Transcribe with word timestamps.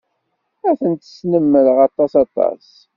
Ad 0.69 0.75
ten-snemmreɣ 0.79 1.77
aṭas 1.87 2.13
aṭas. 2.23 2.65